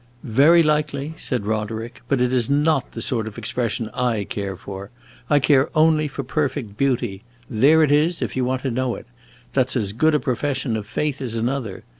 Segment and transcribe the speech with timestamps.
[0.23, 2.01] "Very likely," said Roderick.
[2.07, 4.89] "But it is not the sort of expression I care for.
[5.29, 7.21] I care only for perfect beauty.
[7.47, 9.05] There it is, if you want to know it!
[9.53, 11.83] That 's as good a profession of faith as another.